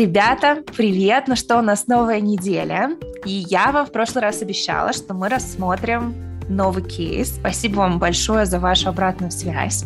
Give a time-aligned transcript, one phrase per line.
[0.00, 1.24] Ребята, привет!
[1.26, 2.96] Ну что, у нас новая неделя.
[3.26, 6.14] И я вам в прошлый раз обещала, что мы рассмотрим
[6.48, 7.34] новый кейс.
[7.34, 9.84] Спасибо вам большое за вашу обратную связь.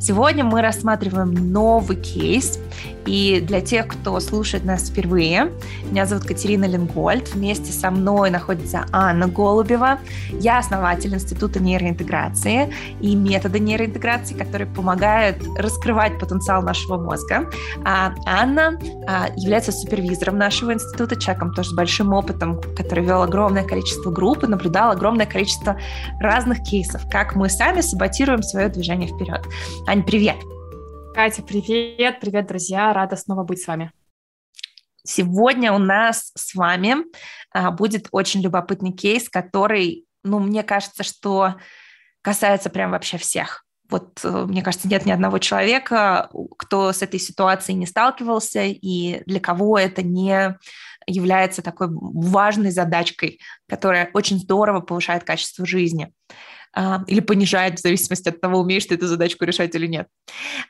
[0.00, 2.58] Сегодня мы рассматриваем новый кейс.
[3.06, 5.52] И для тех, кто слушает нас впервые,
[5.84, 7.34] меня зовут Катерина Ленгольд.
[7.34, 9.98] Вместе со мной находится Анна Голубева.
[10.30, 17.50] Я основатель Института нейроинтеграции и метода нейроинтеграции, который помогает раскрывать потенциал нашего мозга.
[17.84, 23.64] А Анна а, является супервизором нашего института, человеком тоже с большим опытом, который вел огромное
[23.64, 25.76] количество групп и наблюдал огромное количество
[26.20, 29.44] разных кейсов, как мы сами саботируем свое движение вперед.
[29.86, 30.36] Ань, привет!
[31.14, 32.20] Катя, привет!
[32.20, 32.90] Привет, друзья!
[32.94, 33.92] Рада снова быть с вами.
[35.04, 37.04] Сегодня у нас с вами
[37.52, 41.56] а, будет очень любопытный кейс, который, ну, мне кажется, что
[42.22, 43.66] касается прям вообще всех.
[43.90, 49.22] Вот, э, мне кажется, нет ни одного человека, кто с этой ситуацией не сталкивался и
[49.26, 50.56] для кого это не
[51.06, 53.38] является такой важной задачкой,
[53.68, 56.10] которая очень здорово повышает качество жизни
[57.06, 60.08] или понижает в зависимости от того, умеешь ты эту задачку решать или нет.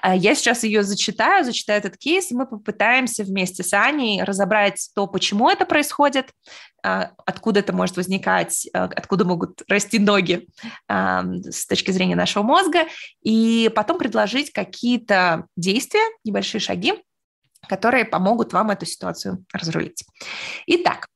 [0.00, 4.90] А, я сейчас ее зачитаю, зачитаю этот кейс, и мы попытаемся вместе с Аней разобрать
[4.94, 6.32] то, почему это происходит,
[6.82, 10.48] а, откуда это может возникать, откуда могут расти ноги
[10.88, 12.86] с точки зрения нашего мозга,
[13.22, 16.94] и потом предложить какие-то действия, небольшие шаги,
[17.68, 20.04] которые помогут вам эту ситуацию разрулить.
[20.66, 21.06] Итак,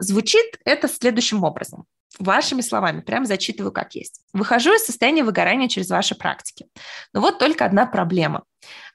[0.00, 1.84] звучит это следующим образом
[2.18, 4.20] вашими словами, прям зачитываю как есть.
[4.32, 6.66] Выхожу из состояния выгорания через ваши практики.
[7.12, 8.44] Но вот только одна проблема.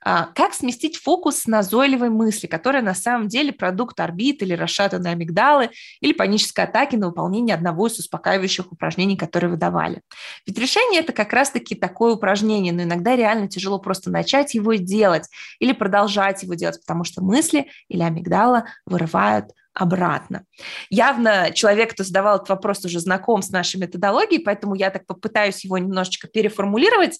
[0.03, 5.11] А, как сместить фокус с назойливой мысли, которая на самом деле продукт орбит или расшатанной
[5.11, 10.01] амигдалы, или панической атаки на выполнение одного из успокаивающих упражнений, которые вы давали.
[10.45, 15.27] Ведь решение это как раз-таки такое упражнение, но иногда реально тяжело просто начать его делать
[15.59, 20.43] или продолжать его делать, потому что мысли или амигдала вырывают обратно.
[20.89, 25.63] Явно человек, кто задавал этот вопрос, уже знаком с нашей методологией, поэтому я так попытаюсь
[25.63, 27.19] его немножечко переформулировать,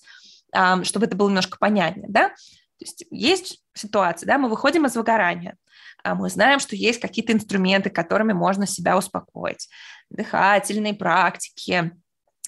[0.84, 2.08] чтобы это было немножко понятнее.
[2.10, 2.30] Да?
[2.30, 5.56] То есть есть ситуация, да, мы выходим из выгорания,
[6.04, 9.70] а мы знаем, что есть какие-то инструменты, которыми можно себя успокоить.
[10.10, 11.92] Дыхательные практики,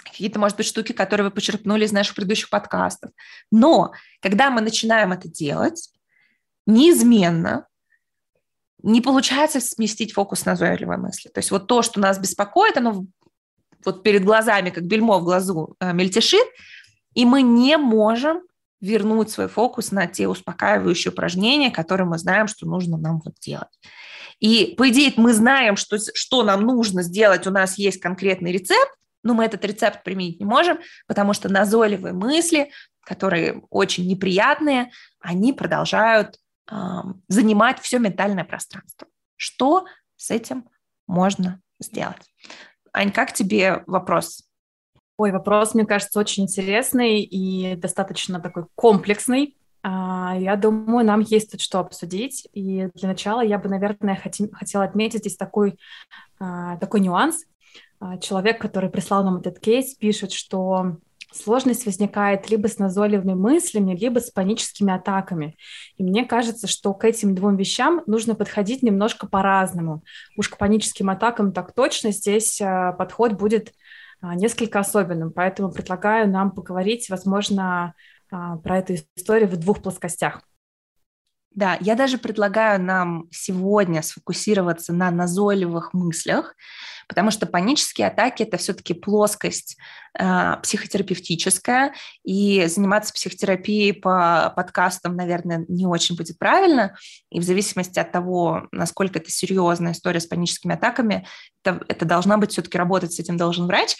[0.03, 3.11] какие-то, может быть, штуки, которые вы почерпнули из наших предыдущих подкастов.
[3.51, 5.89] Но когда мы начинаем это делать,
[6.65, 7.67] неизменно
[8.83, 11.29] не получается сместить фокус на назойливой мысли.
[11.29, 13.05] То есть вот то, что нас беспокоит, оно
[13.85, 16.45] вот перед глазами, как бельмо в глазу, э, мельтешит,
[17.13, 18.41] и мы не можем
[18.81, 23.67] вернуть свой фокус на те успокаивающие упражнения, которые мы знаем, что нужно нам вот делать.
[24.39, 28.93] И, по идее, мы знаем, что, что нам нужно сделать, у нас есть конкретный рецепт,
[29.21, 35.51] но мы этот рецепт применить не можем, потому что назойливые мысли, которые очень неприятные, они
[35.51, 36.37] продолжают
[37.27, 39.07] занимать все ментальное пространство.
[39.35, 39.85] Что
[40.15, 40.69] с этим
[41.07, 42.31] можно сделать?
[42.93, 44.43] Ань, как тебе вопрос?
[45.17, 49.57] Ой, вопрос, мне кажется, очень интересный и достаточно такой комплексный.
[49.81, 52.47] А, я думаю, нам есть тут что обсудить.
[52.53, 55.77] И для начала я бы, наверное, хотела отметить здесь такой,
[56.39, 57.43] а, такой нюанс.
[57.99, 60.97] А, человек, который прислал нам этот кейс, пишет, что
[61.31, 65.55] сложность возникает либо с назойливыми мыслями, либо с паническими атаками.
[65.97, 70.03] И мне кажется, что к этим двум вещам нужно подходить немножко по-разному.
[70.37, 73.73] Уж к паническим атакам так точно здесь а, подход будет
[74.21, 75.31] а, несколько особенным.
[75.31, 77.93] Поэтому предлагаю нам поговорить, возможно,
[78.31, 80.41] а, про эту историю в двух плоскостях.
[81.51, 86.55] Да, я даже предлагаю нам сегодня сфокусироваться на назойливых мыслях,
[87.07, 89.75] потому что панические атаки это все-таки плоскость
[90.17, 96.95] э, психотерапевтическая, и заниматься психотерапией по подкастам, наверное, не очень будет правильно,
[97.31, 101.25] и в зависимости от того, насколько это серьезная история с паническими атаками,
[101.63, 103.95] это, это должна быть все-таки работать с этим должен врач,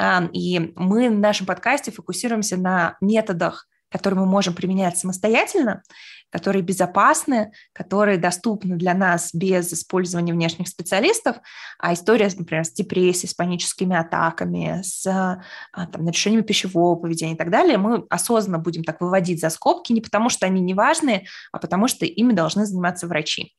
[0.00, 5.84] э, и мы в нашем подкасте фокусируемся на методах которые мы можем применять самостоятельно,
[6.28, 11.36] которые безопасны, которые доступны для нас без использования внешних специалистов,
[11.78, 15.40] а история, например, с депрессией, с паническими атаками, с а,
[15.86, 20.00] там, нарушениями пищевого поведения и так далее, мы осознанно будем так выводить за скобки не
[20.00, 23.54] потому, что они не важные, а потому что ими должны заниматься врачи.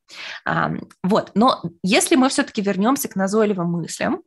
[1.01, 1.31] Вот.
[1.33, 4.21] Но если мы все-таки вернемся к назойливым мыслям,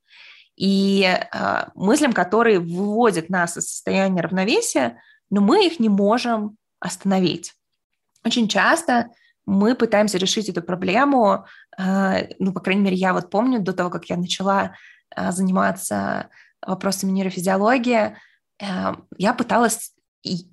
[0.57, 5.01] и э, мыслям, которые выводят нас из состояния равновесия,
[5.31, 7.55] но мы их не можем остановить.
[8.25, 9.11] Очень часто
[9.47, 11.47] мы пытаемся решить эту проблему,
[11.79, 14.75] э, ну, по крайней мере, я вот помню до того, как я начала
[15.17, 16.29] э, заниматься
[16.65, 18.17] вопросами нейрофизиологии,
[18.61, 19.93] э, я пыталась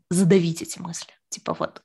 [0.10, 1.12] задавить эти мысли.
[1.30, 1.82] Типа вот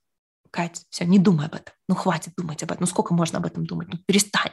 [0.51, 1.73] Кать, все, не думай об этом.
[1.89, 2.81] Ну, хватит думать об этом.
[2.81, 3.89] Ну, сколько можно об этом думать?
[3.89, 4.53] Ну, перестань.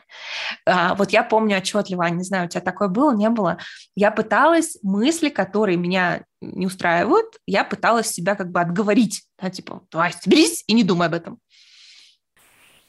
[0.66, 3.58] А, вот я помню отчетливо, не знаю, у тебя такое было, не было.
[3.96, 9.24] Я пыталась мысли, которые меня не устраивают, я пыталась себя как бы отговорить.
[9.42, 11.40] Да, типа, давай, соберись и не думай об этом.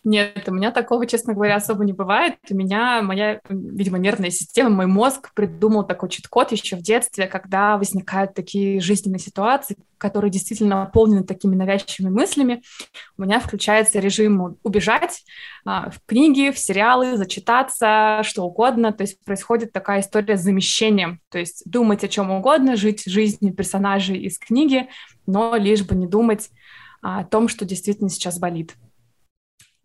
[0.05, 2.37] Нет, у меня такого, честно говоря, особо не бывает.
[2.49, 7.77] У меня моя, видимо, нервная система, мой мозг придумал такой чит-код еще в детстве, когда
[7.77, 12.62] возникают такие жизненные ситуации, которые действительно наполнены такими навязчивыми мыслями.
[13.17, 15.25] У меня включается режим убежать
[15.67, 18.93] а, в книги, в сериалы, зачитаться, что угодно.
[18.93, 21.21] То есть происходит такая история с замещением.
[21.29, 24.89] То есть думать о чем угодно, жить жизнью персонажей из книги,
[25.27, 26.50] но лишь бы не думать
[27.03, 28.75] о том, что действительно сейчас болит.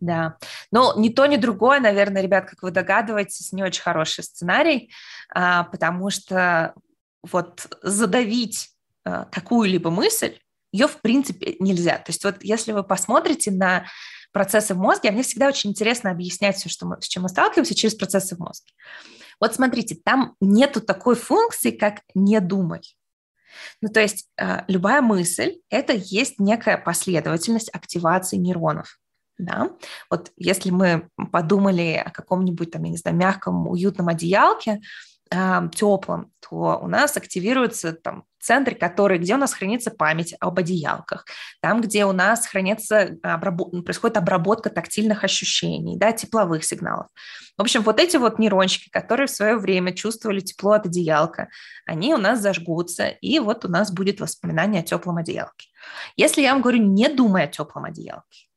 [0.03, 0.37] Да.
[0.69, 4.91] Ну, ни то, ни другое, наверное, ребят, как вы догадываетесь, не очень хороший сценарий,
[5.33, 6.73] а, потому что
[7.23, 8.71] вот задавить
[9.05, 10.39] а, какую-либо мысль,
[10.73, 11.99] ее в принципе нельзя.
[11.99, 13.85] То есть вот если вы посмотрите на
[14.33, 17.29] процессы в мозге, а мне всегда очень интересно объяснять все, что мы, с чем мы
[17.29, 18.73] сталкиваемся через процессы в мозге.
[19.39, 22.81] Вот смотрите, там нету такой функции, как «не думай».
[23.81, 24.27] Ну, то есть
[24.67, 28.99] любая мысль– это есть некая последовательность активации нейронов
[29.37, 29.71] да,
[30.09, 34.81] вот если мы подумали о каком-нибудь там, я не знаю, мягком, уютном одеялке,
[35.31, 40.59] э, теплом, то у нас активируется там центр, который, где у нас хранится память об
[40.59, 41.25] одеялках,
[41.61, 43.85] там, где у нас хранится, обработ...
[43.85, 47.07] происходит обработка тактильных ощущений, да, тепловых сигналов.
[47.57, 51.47] В общем, вот эти вот нейрончики, которые в свое время чувствовали тепло от одеялка,
[51.85, 55.69] они у нас зажгутся, и вот у нас будет воспоминание о теплом одеялке.
[56.17, 58.47] Если я вам говорю, не думай о теплом одеялке,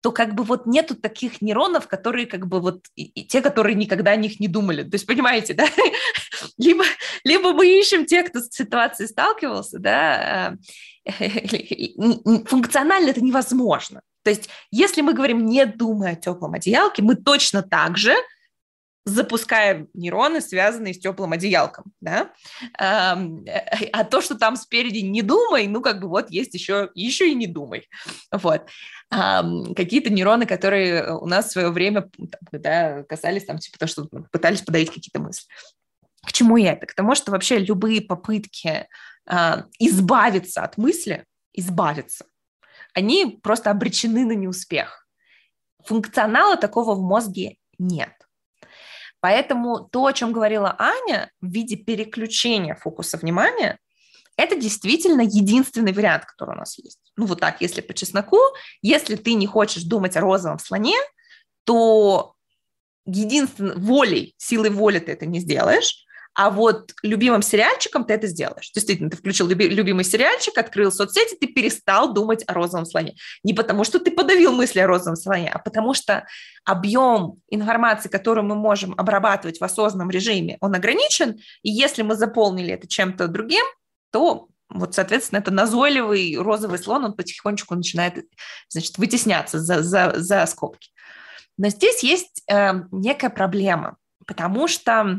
[0.00, 3.74] то как бы вот нету таких нейронов, которые как бы вот и, и те, которые
[3.74, 4.82] никогда о них не думали.
[4.82, 5.66] То есть, понимаете, да?
[6.58, 6.84] либо,
[7.24, 10.56] либо мы ищем тех, кто с ситуацией сталкивался, да,
[12.46, 14.02] функционально это невозможно.
[14.22, 18.14] То есть, если мы говорим «не думая о теплом одеялке», мы точно так же
[19.08, 22.32] запускаем нейроны, связанные с теплым одеялком, да,
[22.78, 27.34] а то, что там спереди не думай, ну, как бы вот есть еще, еще и
[27.34, 27.88] не думай,
[28.32, 28.68] вот.
[29.10, 32.10] Какие-то нейроны, которые у нас в свое время
[32.52, 35.46] да, касались там, типа, то, что пытались подавить какие-то мысли.
[36.26, 36.86] К чему я это?
[36.86, 38.86] К тому, что вообще любые попытки
[39.30, 42.26] э, избавиться от мысли, избавиться,
[42.92, 45.06] они просто обречены на неуспех.
[45.86, 48.12] Функционала такого в мозге нет.
[49.20, 53.78] Поэтому то, о чем говорила Аня, в виде переключения фокуса внимания,
[54.36, 57.00] это действительно единственный вариант, который у нас есть.
[57.16, 58.38] Ну вот так, если по чесноку,
[58.82, 60.96] если ты не хочешь думать о розовом слоне,
[61.64, 62.34] то
[63.04, 66.04] единственной волей, силой воли ты это не сделаешь,
[66.38, 68.70] а вот любимым сериальчиком ты это сделаешь.
[68.70, 73.16] Действительно, ты включил люби- любимый сериальчик, открыл соцсети, ты перестал думать о розовом слоне.
[73.42, 76.28] Не потому, что ты подавил мысли о розовом слоне, а потому что
[76.64, 82.72] объем информации, которую мы можем обрабатывать в осознанном режиме, он ограничен, и если мы заполнили
[82.72, 83.64] это чем-то другим,
[84.12, 88.24] то вот, соответственно, это назойливый розовый слон, он потихонечку начинает,
[88.68, 90.90] значит, вытесняться за, за, за скобки.
[91.56, 95.18] Но здесь есть э, некая проблема, потому что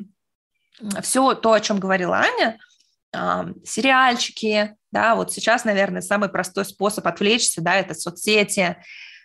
[1.01, 2.57] все то, о чем говорила Аня,
[3.63, 8.77] сериальчики, да, вот сейчас, наверное, самый простой способ отвлечься, да, это соцсети,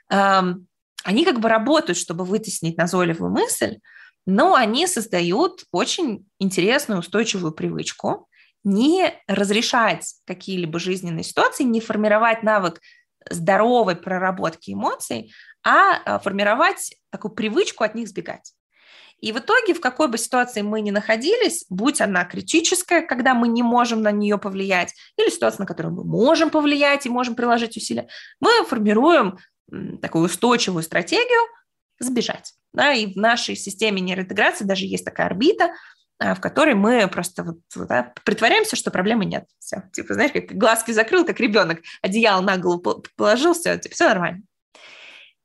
[0.09, 3.79] они как бы работают, чтобы вытеснить назойливую мысль,
[4.27, 8.29] но они создают очень интересную устойчивую привычку
[8.65, 12.81] не разрешать какие-либо жизненные ситуации, не формировать навык
[13.29, 18.53] здоровой проработки эмоций, а, а формировать такую привычку от них сбегать.
[19.25, 23.49] И в итоге, в какой бы ситуации мы ни находились, будь она критическая, когда мы
[23.49, 27.75] не можем на нее повлиять, или ситуация, на которую мы можем повлиять и можем приложить
[27.75, 28.07] усилия,
[28.39, 29.39] мы формируем
[30.03, 31.41] такую устойчивую стратегию
[31.99, 32.53] сбежать.
[32.75, 35.71] Да, и в нашей системе нейроинтеграции даже есть такая орбита,
[36.19, 39.47] а, в которой мы просто вот, да, притворяемся, что проблемы нет.
[39.59, 39.85] Все.
[39.95, 44.43] Типа, знаешь, как глазки закрыл, как ребенок, одеяло на голову положил, все, типа, все нормально.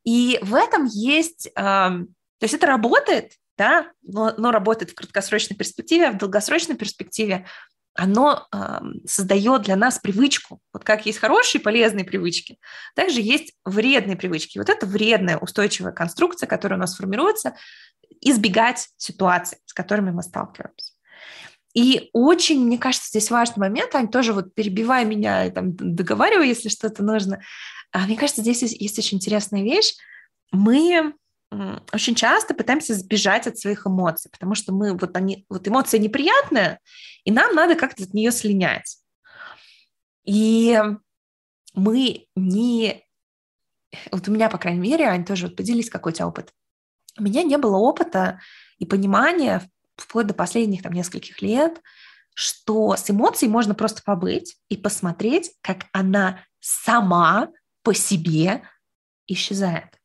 [0.03, 1.47] И в этом есть...
[1.55, 2.01] Э,
[2.39, 7.45] то есть это работает, да, но, но работает в краткосрочной перспективе, а в долгосрочной перспективе
[7.93, 10.61] оно э, создает для нас привычку.
[10.71, 12.57] Вот как есть хорошие полезные привычки,
[12.95, 14.57] также есть вредные привычки.
[14.57, 17.55] Вот это вредная устойчивая конструкция, которая у нас формируется,
[18.21, 20.93] избегать ситуаций, с которыми мы сталкиваемся.
[21.73, 26.69] И очень, мне кажется, здесь важный момент, Ань, тоже вот перебивай меня, там, договаривай, если
[26.69, 27.41] что-то нужно.
[27.91, 29.95] А, мне кажется, здесь есть, есть очень интересная вещь.
[30.51, 31.13] Мы
[31.51, 36.79] очень часто пытаемся сбежать от своих эмоций, потому что мы вот они, вот эмоция неприятная,
[37.23, 38.97] и нам надо как-то от нее слинять.
[40.25, 40.79] И
[41.73, 43.03] мы не
[44.11, 46.53] вот у меня, по крайней мере, Ань, тоже вот поделись, какой у тебя опыт.
[47.17, 48.39] У меня не было опыта
[48.77, 51.81] и понимания вплоть до последних там нескольких лет,
[52.33, 57.49] что с эмоцией можно просто побыть и посмотреть, как она сама
[57.83, 58.63] по себе
[59.27, 59.98] исчезает.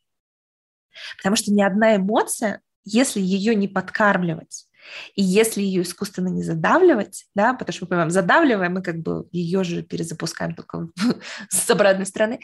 [1.16, 4.66] Потому что ни одна эмоция, если ее не подкармливать,
[5.14, 9.26] и если ее искусственно не задавливать, да, потому что мы понимаем, задавливаем, мы как бы
[9.32, 10.88] ее же перезапускаем только
[11.48, 12.40] с обратной стороны,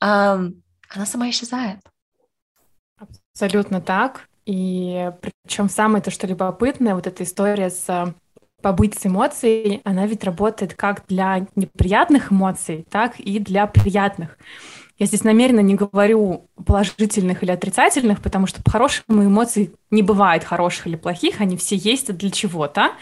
[0.00, 1.80] она сама исчезает.
[2.96, 4.28] Абсолютно так.
[4.46, 8.14] И причем самое то, что любопытное, вот эта история с
[8.60, 14.38] побыть с эмоцией, она ведь работает как для неприятных эмоций, так и для приятных.
[15.00, 20.88] Я здесь намеренно не говорю положительных или отрицательных, потому что по-хорошему эмоций не бывает хороших
[20.88, 22.92] или плохих, они все есть для чего-то.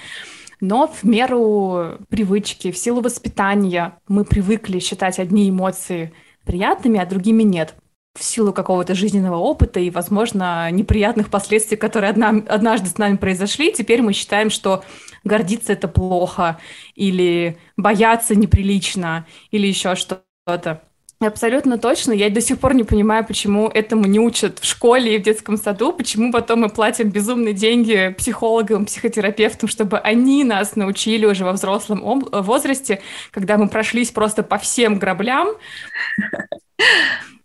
[0.61, 6.13] Но в меру привычки, в силу воспитания мы привыкли считать одни эмоции
[6.45, 7.75] приятными, а другими нет
[8.15, 13.73] в силу какого-то жизненного опыта и, возможно, неприятных последствий, которые одна, однажды с нами произошли,
[13.73, 14.85] теперь мы считаем, что
[15.25, 16.61] гордиться это плохо,
[16.95, 20.88] или бояться неприлично, или еще что-то.
[21.21, 22.13] Абсолютно точно.
[22.13, 25.57] Я до сих пор не понимаю, почему этому не учат в школе и в детском
[25.57, 31.53] саду, почему потом мы платим безумные деньги психологам, психотерапевтам, чтобы они нас научили уже во
[31.53, 35.49] взрослом возрасте, когда мы прошлись просто по всем граблям,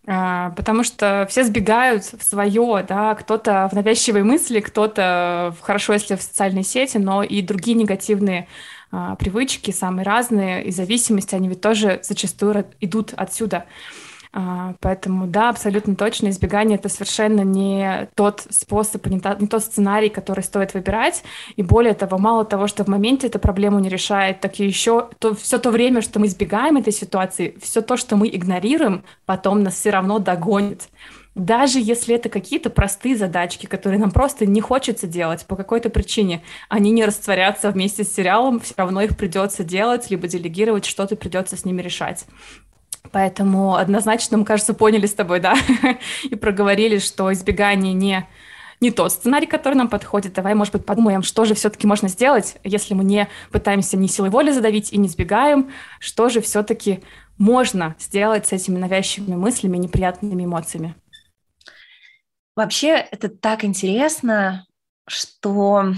[0.05, 6.15] а, потому что все сбегают в свое, да, кто-то в навязчивые мысли, кто-то хорошо, если
[6.15, 8.47] в социальной сети, но и другие негативные
[8.95, 13.65] а, привычки, самые разные, и зависимости, они ведь тоже зачастую идут отсюда.
[14.31, 19.63] А, поэтому да, абсолютно точно, избегание это совершенно не тот способ, не, та, не тот
[19.63, 21.23] сценарий, который стоит выбирать.
[21.55, 25.09] И более того, мало того, что в моменте эта проблему не решает, так и еще
[25.17, 29.63] то, все то время, что мы избегаем этой ситуации, все то, что мы игнорируем, потом
[29.63, 30.87] нас все равно догонит.
[31.35, 36.43] Даже если это какие-то простые задачки, которые нам просто не хочется делать по какой-то причине,
[36.69, 41.57] они не растворятся вместе с сериалом, все равно их придется делать, либо делегировать, что-то придется
[41.57, 42.25] с ними решать.
[43.11, 45.55] Поэтому однозначно, мы, кажется, поняли с тобой, да,
[46.23, 48.27] и проговорили, что избегание не
[48.79, 50.33] не тот сценарий, который нам подходит.
[50.33, 54.29] Давай, может быть, подумаем, что же все-таки можно сделать, если мы не пытаемся ни силой
[54.29, 57.01] воли задавить и не сбегаем, что же все-таки
[57.37, 60.95] можно сделать с этими навязчивыми мыслями, неприятными эмоциями.
[62.55, 64.65] Вообще, это так интересно,
[65.07, 65.93] что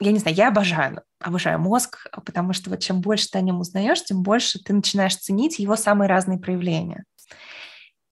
[0.00, 3.60] я не знаю, я обожаю, обожаю мозг, потому что вот чем больше ты о нем
[3.60, 7.04] узнаешь, тем больше ты начинаешь ценить его самые разные проявления.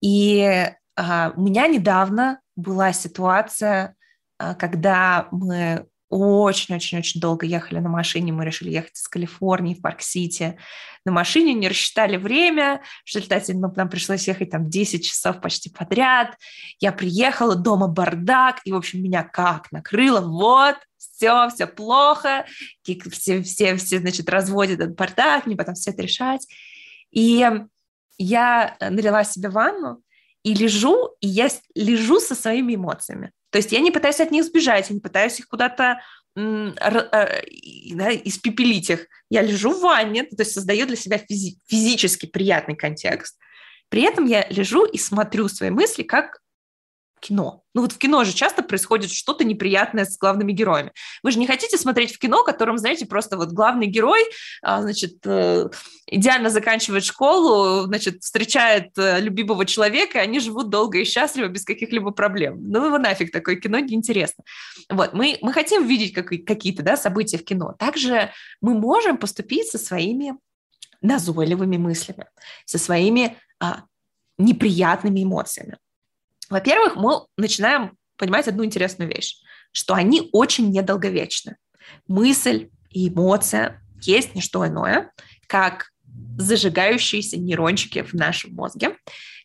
[0.00, 3.95] И а, у меня недавно была ситуация,
[4.38, 8.33] а, когда мы очень-очень-очень долго ехали на машине.
[8.33, 10.59] Мы решили ехать из Калифорнии в Парк-Сити
[11.05, 12.83] на машине, не рассчитали время.
[13.05, 16.37] В результате ну, нам пришлось ехать там 10 часов почти подряд.
[16.81, 20.21] Я приехала, дома бардак, и, в общем, меня как накрыло.
[20.21, 22.45] Вот, все, все плохо,
[22.83, 26.47] все, все, все, значит, разводят этот бардак, мне потом все это решать.
[27.12, 27.47] И
[28.19, 30.02] я налила себе ванну,
[30.43, 33.33] и лежу, и я лежу со своими эмоциями.
[33.50, 36.00] То есть я не пытаюсь от них сбежать, я не пытаюсь их куда-то
[36.37, 39.07] э, да, испепелить их.
[39.28, 43.38] Я лежу в ванне, то есть создаю для себя физи- физически приятный контекст.
[43.88, 46.40] При этом я лежу и смотрю свои мысли как
[47.20, 47.62] кино.
[47.74, 50.92] Ну вот в кино же часто происходит что-то неприятное с главными героями.
[51.22, 54.24] Вы же не хотите смотреть в кино, которым, знаете, просто вот главный герой,
[54.62, 55.68] а, значит, э,
[56.06, 61.64] идеально заканчивает школу, значит, встречает э, любимого человека, и они живут долго и счастливо без
[61.64, 62.58] каких-либо проблем.
[62.60, 64.42] Ну его нафиг, такое кино неинтересно.
[64.88, 67.74] Вот, мы, мы хотим видеть как, какие-то да, события в кино.
[67.78, 70.34] Также мы можем поступить со своими
[71.02, 72.26] назойливыми мыслями,
[72.64, 73.84] со своими а,
[74.38, 75.78] неприятными эмоциями.
[76.50, 79.40] Во-первых, мы начинаем понимать одну интересную вещь,
[79.73, 81.57] что они очень недолговечны.
[82.07, 85.12] Мысль и эмоция есть не что иное,
[85.47, 85.90] как
[86.37, 88.97] зажигающиеся нейрончики в нашем мозге,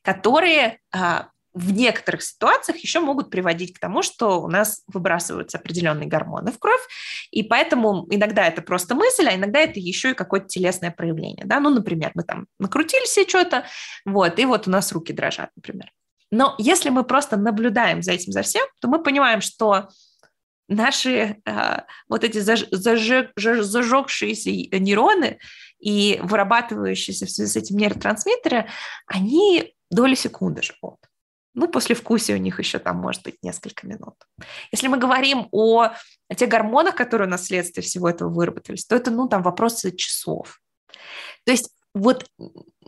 [0.02, 6.08] которые а, в некоторых ситуациях еще могут приводить к тому, что у нас выбрасываются определенные
[6.08, 6.82] гормоны в кровь,
[7.32, 11.46] и поэтому иногда это просто мысль, а иногда это еще и какое-то телесное проявление.
[11.46, 11.60] Да?
[11.60, 13.66] Ну, например, мы там накрутили себе что-то,
[14.06, 15.92] вот, и вот у нас руки дрожат, например.
[16.36, 19.88] Но если мы просто наблюдаем за этим, за всем, то мы понимаем, что
[20.68, 21.78] наши э,
[22.10, 25.40] вот эти заж, зажег, зажегшиеся нейроны
[25.80, 28.68] и вырабатывающиеся в связи с этим нейротрансмиттеры,
[29.08, 30.98] они доли секунды живут.
[31.54, 34.16] Ну, после вкусия у них еще там может быть несколько минут.
[34.74, 38.98] Если мы говорим о, о тех гормонах, которые у нас вследствие всего этого выработались, то
[38.98, 40.60] это, ну, там вопросы часов.
[41.46, 42.26] То есть вот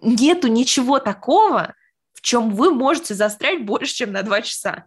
[0.01, 1.75] нету ничего такого,
[2.21, 4.85] чем вы можете застрять больше, чем на два часа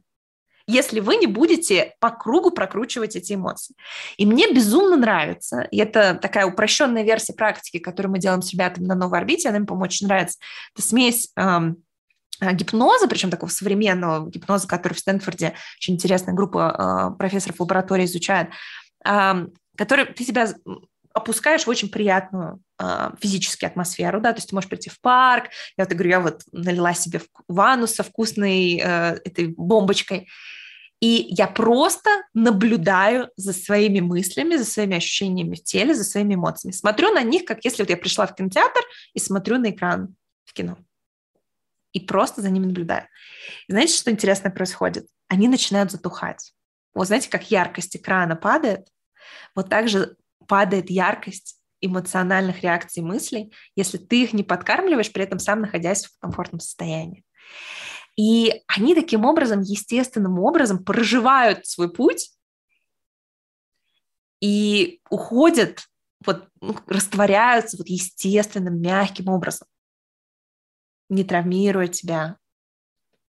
[0.70, 3.74] если вы не будете по кругу прокручивать эти эмоции.
[4.16, 8.86] И мне безумно нравится, и это такая упрощенная версия практики, которую мы делаем с ребятами
[8.86, 10.38] на новой орбите, она им, по-моему, очень нравится.
[10.74, 11.82] Это смесь эм,
[12.40, 18.50] гипноза, причем такого современного гипноза, который в Стэнфорде очень интересная группа э, профессоров лаборатории изучает,
[19.04, 19.46] э,
[19.76, 20.48] который ты себя
[21.12, 25.50] опускаешь в очень приятную э, физически атмосферу, да, то есть ты можешь прийти в парк,
[25.76, 30.28] я вот говорю, я вот налила себе ванну со вкусной э, этой бомбочкой,
[31.00, 36.74] и я просто наблюдаю за своими мыслями, за своими ощущениями в теле, за своими эмоциями.
[36.74, 38.80] Смотрю на них, как если вот я пришла в кинотеатр
[39.14, 40.14] и смотрю на экран
[40.44, 40.76] в кино.
[41.92, 43.08] И просто за ними наблюдаю.
[43.66, 45.06] И знаете, что интересно происходит?
[45.26, 46.52] Они начинают затухать.
[46.94, 48.86] Вот знаете, как яркость экрана падает?
[49.54, 50.16] Вот так же
[50.46, 56.18] падает яркость эмоциональных реакций мыслей, если ты их не подкармливаешь, при этом сам находясь в
[56.18, 57.24] комфортном состоянии.
[58.16, 62.32] И они таким образом, естественным образом проживают свой путь
[64.40, 65.86] и уходят,
[66.24, 69.68] вот, ну, растворяются вот естественным, мягким образом,
[71.08, 72.36] не травмируя тебя.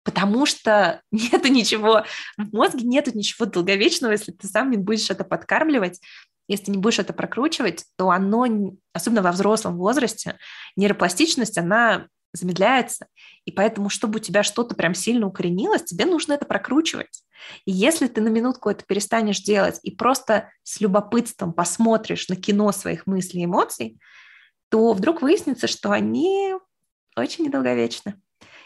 [0.03, 2.05] Потому что нету ничего,
[2.37, 5.99] в мозге нету ничего долговечного, если ты сам не будешь это подкармливать,
[6.47, 8.45] если не будешь это прокручивать, то оно,
[8.93, 10.37] особенно во взрослом возрасте,
[10.75, 13.07] нейропластичность, она замедляется.
[13.45, 17.23] И поэтому, чтобы у тебя что-то прям сильно укоренилось, тебе нужно это прокручивать.
[17.65, 22.71] И если ты на минутку это перестанешь делать и просто с любопытством посмотришь на кино
[22.71, 23.99] своих мыслей и эмоций,
[24.69, 26.53] то вдруг выяснится, что они
[27.15, 28.15] очень недолговечны.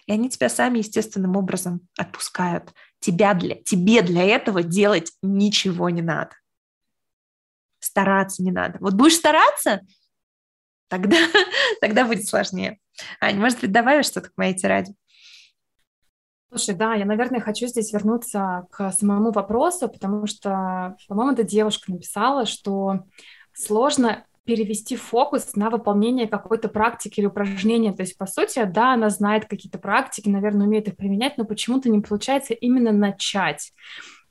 [0.08, 2.74] И они тебя сами естественным образом отпускают.
[3.00, 6.32] Тебя для, тебе для этого делать ничего не надо.
[7.92, 8.78] Стараться не надо.
[8.80, 9.82] Вот будешь стараться,
[10.88, 11.18] тогда,
[11.82, 12.80] тогда будет сложнее.
[13.20, 14.94] Ань, может быть, добавишь что-то к моей тираде?
[16.48, 21.92] Слушай, да, я, наверное, хочу здесь вернуться к самому вопросу, потому что, по-моему, эта девушка
[21.92, 23.04] написала, что
[23.52, 27.92] сложно перевести фокус на выполнение какой-то практики или упражнения.
[27.92, 31.90] То есть, по сути, да, она знает какие-то практики, наверное, умеет их применять, но почему-то
[31.90, 33.74] не получается именно начать.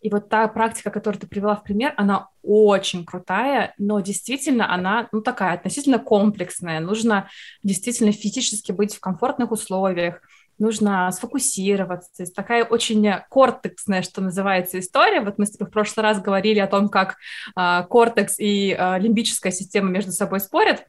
[0.01, 5.09] И вот та практика, которую ты привела в пример, она очень крутая, но действительно она,
[5.13, 6.81] ну, такая относительно комплексная.
[6.81, 7.29] Нужно
[7.63, 10.23] действительно физически быть в комфортных условиях,
[10.59, 12.11] нужно сфокусироваться.
[12.17, 15.21] То есть такая очень кортексная, что называется, история.
[15.21, 17.17] Вот мы с тобой в прошлый раз говорили о том, как
[17.57, 20.87] э, кортекс и э, лимбическая система между собой спорят.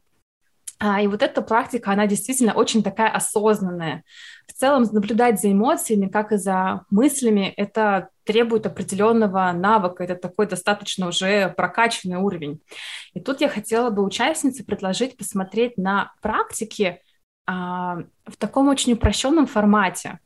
[0.84, 4.02] А, и вот эта практика, она действительно очень такая осознанная.
[4.48, 10.48] В целом наблюдать за эмоциями, как и за мыслями, это требует определенного навыка, это такой
[10.48, 12.60] достаточно уже прокачанный уровень.
[13.14, 17.00] И тут я хотела бы участнице предложить посмотреть на практики
[17.46, 20.18] а, в таком очень упрощенном формате.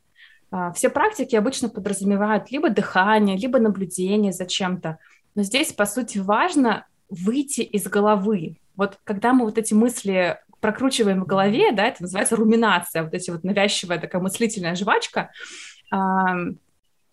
[0.50, 4.96] А, все практики обычно подразумевают либо дыхание, либо наблюдение за чем-то.
[5.34, 8.56] Но здесь, по сути, важно выйти из головы.
[8.74, 13.30] Вот когда мы вот эти мысли прокручиваем в голове, да, это называется руминация, вот эти
[13.30, 15.30] вот навязчивая такая мыслительная жвачка,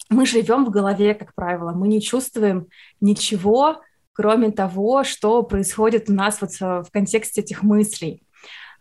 [0.09, 2.67] мы живем в голове, как правило, мы не чувствуем
[3.01, 3.81] ничего,
[4.13, 8.23] кроме того, что происходит у нас вот в контексте этих мыслей.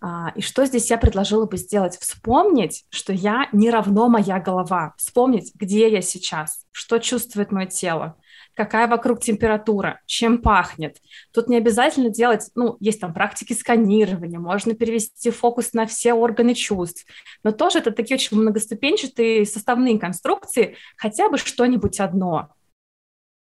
[0.04, 1.96] А, и что здесь я предложила бы сделать?
[1.96, 4.94] Вспомнить, что я не равно моя голова.
[4.96, 8.16] Вспомнить, где я сейчас, что чувствует мое тело,
[8.54, 10.98] какая вокруг температура, чем пахнет.
[11.32, 16.54] Тут не обязательно делать, ну, есть там практики сканирования, можно перевести фокус на все органы
[16.54, 17.06] чувств,
[17.42, 22.50] но тоже это такие очень многоступенчатые составные конструкции, хотя бы что-нибудь одно.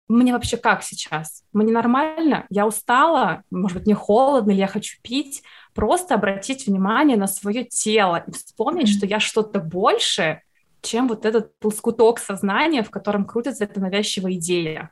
[0.06, 1.44] Мне вообще как сейчас?
[1.54, 2.46] Мне нормально?
[2.50, 3.42] Я устала?
[3.50, 5.42] Может быть, мне холодно или я хочу пить?
[5.74, 10.42] Просто обратить внимание на свое тело и вспомнить, что я что-то большее,
[10.84, 14.90] чем вот этот лоскуток сознания, в котором крутится эта навязчивая идея.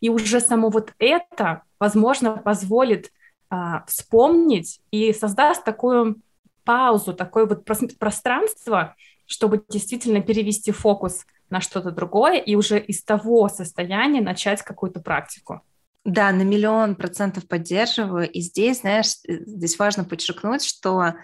[0.00, 3.12] И уже само вот это, возможно, позволит
[3.48, 6.20] а, вспомнить и создаст такую
[6.64, 8.94] паузу, такое вот пространство,
[9.26, 15.62] чтобы действительно перевести фокус на что-то другое и уже из того состояния начать какую-то практику.
[16.04, 18.30] Да, на миллион процентов поддерживаю.
[18.30, 21.14] И здесь, знаешь, здесь важно подчеркнуть, что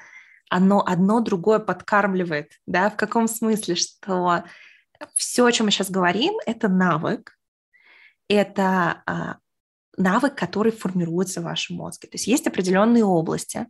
[0.49, 4.45] оно одно другое подкармливает, да, в каком смысле, что
[5.15, 7.37] все, о чем мы сейчас говорим, это навык,
[8.29, 9.37] это а,
[9.97, 12.09] навык, который формируется в вашем мозге.
[12.09, 13.67] То есть есть определенные области,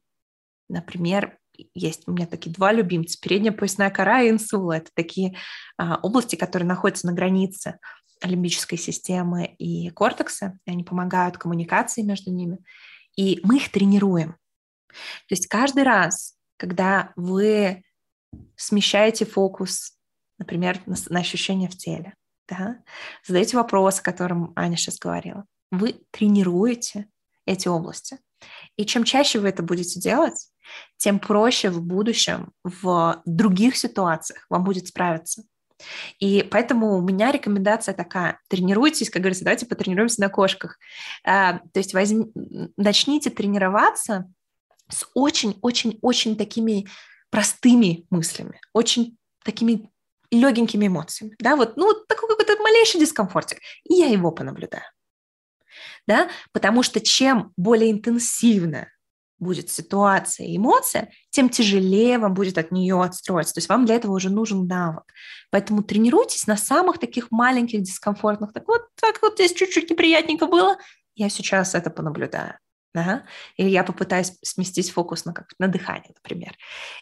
[0.68, 1.38] например,
[1.74, 4.74] есть у меня такие два любимца, передняя поясная кора и инсула.
[4.74, 5.36] Это такие
[5.78, 7.78] а, области, которые находятся на границе
[8.22, 12.58] лимбической системы и кортекса, и они помогают коммуникации между ними.
[13.16, 14.36] И мы их тренируем.
[14.92, 17.82] То есть каждый раз, когда вы
[18.56, 19.96] смещаете фокус
[20.38, 22.14] например, на, на ощущения в теле.
[22.48, 22.78] Да?
[23.26, 25.44] Задаете вопрос, о котором Аня сейчас говорила.
[25.70, 27.08] Вы тренируете
[27.44, 28.18] эти области.
[28.76, 30.50] И чем чаще вы это будете делать,
[30.96, 35.44] тем проще в будущем в других ситуациях вам будет справиться.
[36.18, 38.40] И поэтому у меня рекомендация такая.
[38.48, 40.78] Тренируйтесь, как говорится, давайте потренируемся на кошках.
[41.24, 42.32] А, то есть возьми,
[42.76, 44.30] начните тренироваться
[44.88, 46.86] с очень-очень-очень такими
[47.30, 49.90] простыми мыслями, очень такими
[50.30, 51.36] легенькими эмоциями.
[51.38, 53.58] Да, вот, ну, такой какой-то малейший дискомфортик.
[53.84, 54.84] И я его понаблюдаю.
[56.06, 58.88] Да, потому что чем более интенсивно
[59.38, 63.54] будет ситуация и эмоция, тем тяжелее вам будет от нее отстроиться.
[63.54, 65.04] То есть вам для этого уже нужен навык.
[65.50, 68.52] Поэтому тренируйтесь на самых таких маленьких дискомфортных.
[68.52, 70.78] Так вот, так вот здесь чуть-чуть неприятненько было,
[71.14, 72.58] я сейчас это понаблюдаю.
[72.96, 73.24] Да?
[73.58, 76.56] Или я попытаюсь сместить фокус на, как, на дыхание, например.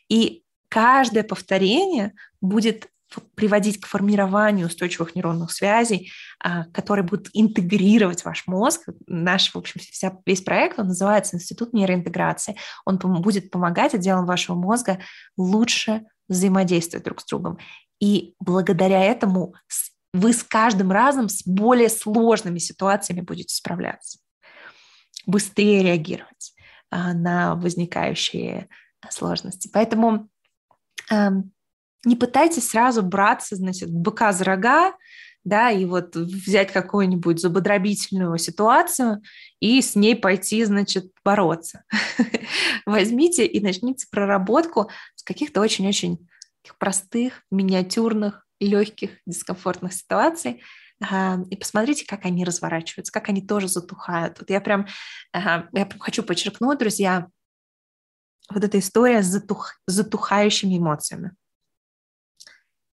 [0.09, 2.89] И каждое повторение будет
[3.37, 8.89] приводить к формированию устойчивых нейронных связей, а, которые будут интегрировать ваш мозг.
[9.07, 12.57] Наш, в общем, вся, весь проект, он называется Институт нейроинтеграции.
[12.85, 14.99] Он будет помогать отделам вашего мозга
[15.37, 17.59] лучше взаимодействовать друг с другом.
[18.01, 19.55] И благодаря этому
[20.13, 24.19] вы с каждым разом с более сложными ситуациями будете справляться,
[25.27, 26.55] быстрее реагировать
[26.91, 28.69] а, на возникающие
[29.11, 29.69] сложности.
[29.73, 30.29] Поэтому
[31.11, 31.53] эм,
[32.05, 34.95] не пытайтесь сразу браться, значит, быка за рога,
[35.45, 39.21] да, и вот взять какую-нибудь зубодробительную ситуацию
[39.61, 41.85] и с ней пойти, значит, бороться.
[42.87, 46.27] Возьмите и начните проработку с каких-то очень-очень
[46.79, 50.63] простых, миниатюрных, легких, дискомфортных ситуаций,
[51.51, 54.39] и посмотрите, как они разворачиваются, как они тоже затухают.
[54.39, 54.87] Вот я прям,
[55.33, 57.29] я хочу подчеркнуть, друзья,
[58.51, 61.33] вот эта история с затух, затухающими эмоциями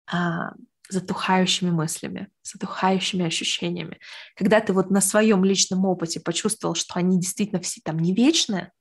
[0.06, 0.52] а,
[0.88, 3.98] затухающими мыслями, затухающими ощущениями.
[4.36, 8.72] Когда ты вот на своем личном опыте почувствовал, что они действительно все там не вечные,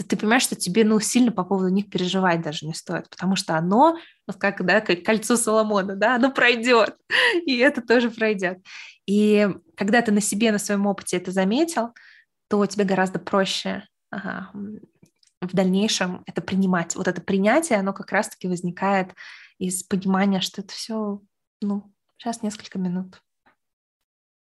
[0.00, 3.36] то ты понимаешь, что тебе ну, сильно по поводу них переживать даже не стоит, потому
[3.36, 6.96] что оно, вот как, да, как кольцо Соломона, да, оно пройдет,
[7.46, 8.58] и это тоже пройдет.
[9.06, 11.90] И когда ты на себе, на своем опыте это заметил,
[12.48, 14.50] то тебе гораздо проще ага,
[15.40, 16.96] в дальнейшем это принимать.
[16.96, 19.14] Вот это принятие, оно как раз-таки возникает
[19.58, 21.20] из понимания, что это все,
[21.60, 23.20] ну, сейчас несколько минут.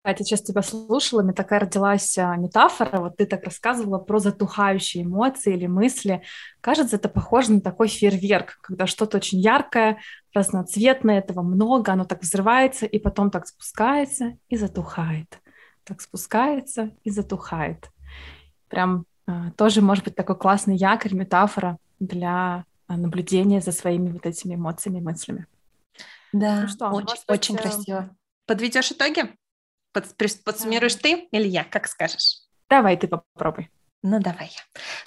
[0.03, 5.03] Катя, сейчас тебя слушала, мне такая родилась а, метафора, вот ты так рассказывала про затухающие
[5.05, 6.23] эмоции или мысли.
[6.61, 9.99] Кажется, это похоже на такой фейерверк, когда что-то очень яркое,
[10.33, 15.41] разноцветное, этого много, оно так взрывается и потом так спускается и затухает.
[15.85, 17.91] Так спускается и затухает.
[18.69, 24.25] Прям а, тоже может быть такой классный якорь, метафора для а, наблюдение за своими вот
[24.25, 25.47] этими эмоциями, мыслями.
[26.33, 27.67] Да, ну что, очень, очень есть...
[27.67, 28.17] Э, красиво.
[28.47, 29.35] Подведешь итоги?
[29.93, 30.07] Под,
[30.45, 31.65] подсуммируешь ты или я?
[31.65, 32.43] Как скажешь?
[32.69, 33.71] Давай ты попробуй.
[34.03, 34.53] Ну, давай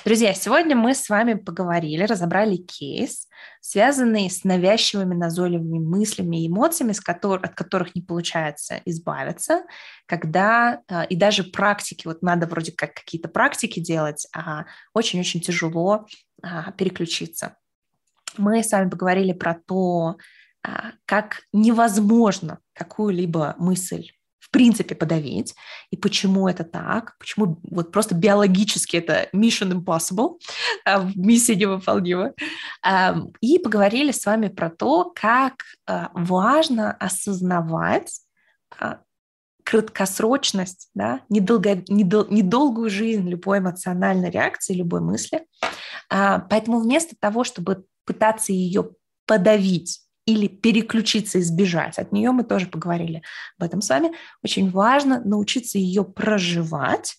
[0.04, 3.28] Друзья, сегодня мы с вами поговорили, разобрали кейс,
[3.62, 9.64] связанный с навязчивыми назойливыми мыслями и эмоциями, с котор- от которых не получается избавиться,
[10.08, 16.06] когда э, и даже практики, вот надо вроде как какие-то практики делать, а очень-очень тяжело
[16.44, 17.56] а, переключиться
[18.38, 20.18] мы с вами поговорили про то,
[20.64, 24.12] а, как невозможно какую-либо мысль
[24.52, 25.56] принципе подавить,
[25.90, 30.38] и почему это так, почему вот просто биологически это mission impossible,
[30.86, 32.34] а, миссия невыполнима.
[33.40, 35.54] И поговорили с вами про то, как
[35.88, 38.22] а, важно осознавать
[39.64, 45.46] краткосрочность, да, недолго, недол, недолгую жизнь любой эмоциональной реакции, любой мысли.
[46.10, 48.90] Поэтому вместо того, чтобы пытаться ее
[49.26, 50.02] подавить
[50.32, 51.98] или переключиться, избежать.
[51.98, 53.22] От нее мы тоже поговорили
[53.58, 54.12] об этом с вами.
[54.44, 57.18] Очень важно научиться ее проживать,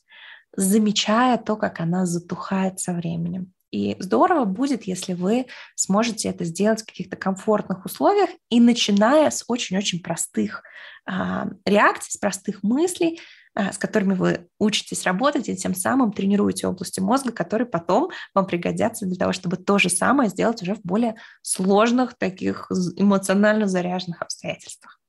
[0.57, 3.53] замечая то, как она затухает со временем.
[3.71, 9.45] И здорово будет, если вы сможете это сделать в каких-то комфортных условиях и начиная с
[9.49, 10.63] очень-очень простых
[11.07, 13.19] а, реакций, с простых мыслей,
[13.55, 19.07] с которыми вы учитесь работать, и тем самым тренируете области мозга, которые потом вам пригодятся
[19.07, 25.01] для того, чтобы то же самое сделать уже в более сложных, таких эмоционально заряженных обстоятельствах.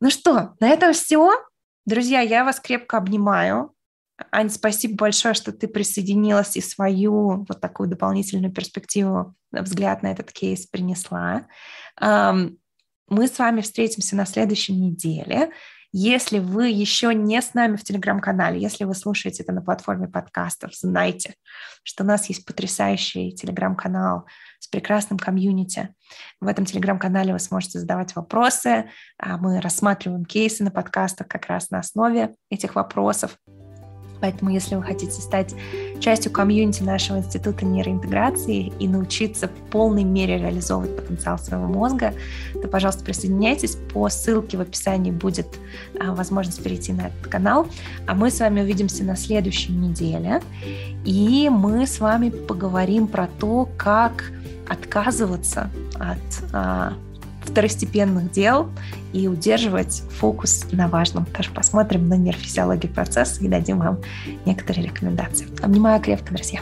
[0.00, 1.30] Ну что, на этом все.
[1.86, 3.74] Друзья, я вас крепко обнимаю.
[4.32, 10.30] Ань, спасибо большое, что ты присоединилась и свою вот такую дополнительную перспективу, взгляд на этот
[10.32, 11.46] кейс принесла.
[12.00, 15.52] Мы с вами встретимся на следующей неделе.
[15.92, 20.74] Если вы еще не с нами в Телеграм-канале, если вы слушаете это на платформе подкастов,
[20.74, 21.34] знайте,
[21.82, 24.26] что у нас есть потрясающий Телеграм-канал
[24.60, 25.92] с прекрасным комьюнити.
[26.40, 28.88] В этом Телеграм-канале вы сможете задавать вопросы.
[29.18, 33.36] А мы рассматриваем кейсы на подкастах как раз на основе этих вопросов.
[34.20, 35.54] Поэтому, если вы хотите стать
[36.00, 42.14] частью комьюнити нашего Института нейроинтеграции и научиться в полной мере реализовывать потенциал своего мозга,
[42.60, 43.76] то, пожалуйста, присоединяйтесь.
[43.92, 45.46] По ссылке в описании будет
[45.98, 47.66] а, возможность перейти на этот канал.
[48.06, 50.42] А мы с вами увидимся на следующей неделе.
[51.04, 54.32] И мы с вами поговорим про то, как
[54.68, 56.94] отказываться от а,
[57.50, 58.70] второстепенных дел
[59.12, 61.26] и удерживать фокус на важном.
[61.26, 63.98] Тоже посмотрим на нейрофизиологию процесса и дадим вам
[64.46, 65.48] некоторые рекомендации.
[65.62, 66.60] Обнимаю крепко, друзья.